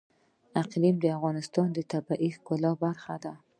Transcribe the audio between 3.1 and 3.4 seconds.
ده.